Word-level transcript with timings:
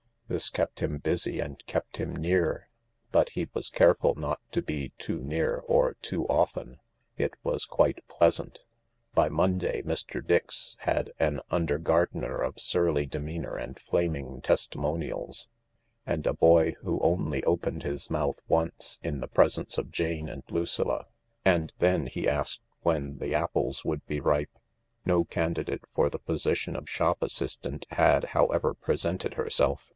This 0.27 0.49
kept 0.49 0.79
him 0.79 0.97
busy 0.99 1.41
and 1.41 1.63
kept 1.65 1.97
him 1.97 2.15
near: 2.15 2.69
but 3.11 3.31
he 3.31 3.49
was 3.53 3.69
careful 3.69 4.15
not 4.15 4.39
to 4.53 4.61
be 4.61 4.93
too 4.97 5.19
near 5.19 5.57
or 5.67 5.95
too 5.95 6.25
often. 6.27 6.79
It 7.17 7.33
was 7.43 7.65
quite 7.65 7.99
pleasant. 8.07 8.61
By 9.13 9.27
Monday 9.27 9.81
Mr. 9.83 10.25
Dix 10.25 10.77
had 10.79 11.11
an 11.19 11.41
under 11.51 11.77
gardener 11.77 12.37
of 12.41 12.61
surly 12.61 13.05
demeanour 13.05 13.55
and 13.57 13.77
flaming 13.77 14.41
testimonials, 14.41 15.49
and 16.07 16.25
a 16.25 16.33
boy 16.33 16.71
who 16.79 17.01
only 17.01 17.43
opened 17.43 17.83
his 17.83 18.09
mouth 18.09 18.39
once 18.47 18.99
in 19.03 19.19
the 19.19 19.27
presence 19.27 19.77
of 19.77 19.91
Jane 19.91 20.29
and 20.29 20.43
Lucilla, 20.49 21.07
and 21.43 21.73
then 21.77 22.07
he 22.07 22.27
asked 22.27 22.61
when 22.83 23.17
the 23.17 23.35
apples 23.35 23.83
would 23.83 24.03
be 24.07 24.21
ripe. 24.21 24.57
No 25.05 25.25
candidate 25.25 25.83
for 25.93 26.09
the 26.09 26.19
position 26.19 26.75
of 26.77 26.89
shop 26.89 27.21
assistant 27.21 27.85
had, 27.91 28.23
however, 28.29 28.73
presented 28.73 29.33
herself. 29.33 29.89